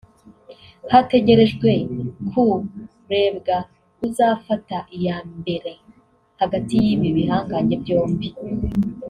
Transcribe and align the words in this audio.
hategerejwe 0.91 1.71
kkurebwa 2.31 3.57
uzafata 4.05 4.77
iya 4.97 5.17
mbere 5.39 5.71
hagati 6.41 6.73
y’ibi 6.83 7.07
bihangange 7.17 7.75
byombi 7.83 8.29